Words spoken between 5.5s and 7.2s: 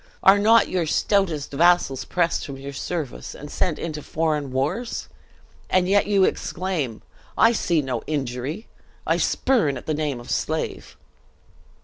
And yet you exclaim,